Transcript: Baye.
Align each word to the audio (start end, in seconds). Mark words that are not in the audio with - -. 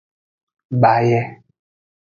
Baye. 0.81 1.21